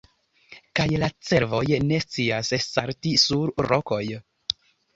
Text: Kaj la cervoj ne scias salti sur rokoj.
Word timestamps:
Kaj 0.79 0.85
la 1.03 1.09
cervoj 1.31 1.61
ne 1.91 2.01
scias 2.05 2.51
salti 2.71 3.15
sur 3.27 3.57
rokoj. 3.71 4.05